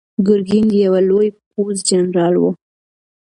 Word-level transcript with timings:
ګرګین 0.25 0.65
د 0.71 0.73
یوه 0.85 1.01
لوی 1.09 1.27
پوځ 1.49 1.75
جنرال 1.89 2.35
و. 2.37 2.43